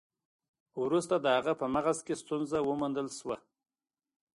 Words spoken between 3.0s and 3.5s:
شوه.